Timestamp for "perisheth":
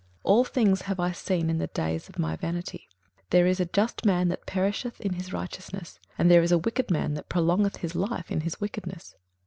4.47-4.99